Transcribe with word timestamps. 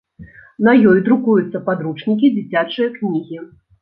На 0.67 0.73
ёй 0.93 1.01
друкуюцца 1.09 1.61
падручнікі, 1.67 2.33
дзіцячыя 2.39 2.89
кнігі. 2.99 3.37